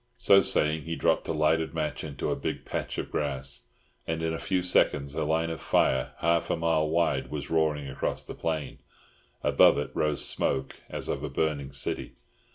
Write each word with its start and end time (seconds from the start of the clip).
So 0.17 0.41
saying, 0.41 0.81
he 0.85 0.95
dropped 0.95 1.27
a 1.27 1.31
lighted 1.31 1.75
match 1.75 2.03
into 2.03 2.31
a 2.31 2.35
big 2.35 2.65
patch 2.65 2.97
of 2.97 3.11
grass, 3.11 3.67
and 4.07 4.23
in 4.23 4.33
a 4.33 4.39
few 4.39 4.63
seconds 4.63 5.13
a 5.13 5.25
line 5.25 5.51
of 5.51 5.61
fire 5.61 6.13
half 6.21 6.49
a 6.49 6.55
mile 6.57 6.89
wide 6.89 7.29
was 7.29 7.51
roaring 7.51 7.87
across 7.87 8.23
the 8.23 8.33
plain; 8.33 8.79
above 9.43 9.77
it 9.77 9.91
rose 9.93 10.25
smoke 10.25 10.77
as 10.89 11.07
of 11.07 11.21
a 11.23 11.29
burning 11.29 11.71
city. 11.71 12.13